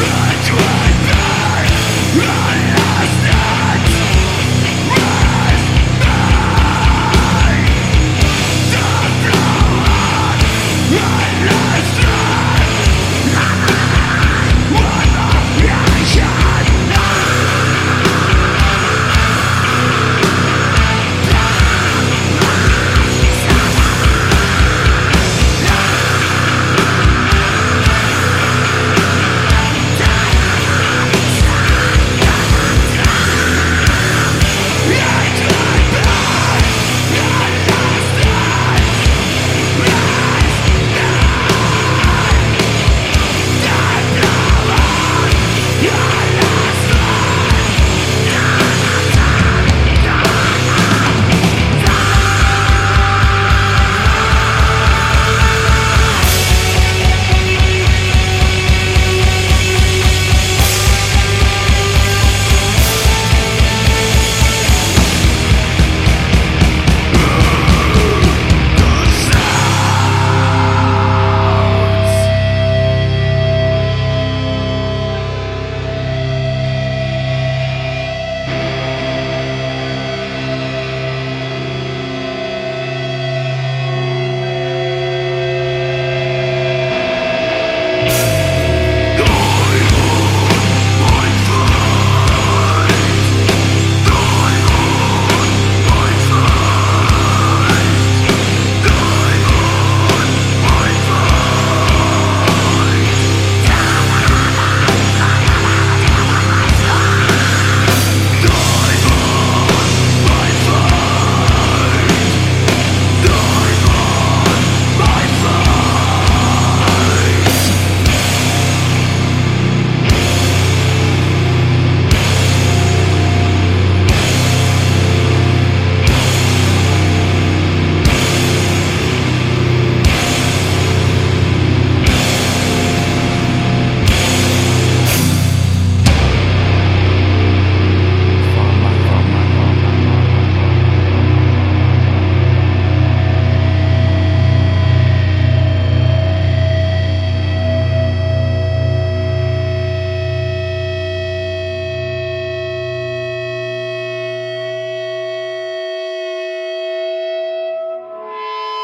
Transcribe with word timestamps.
Run 0.00 0.42
to 0.44 0.54
my 0.54 2.39